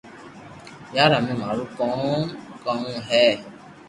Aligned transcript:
يار 0.95 1.11
ھمي 1.17 1.33
مارو 1.41 1.63
ڪاو 1.77 2.09
ڪوم 2.63 2.81
ھي 3.09 3.25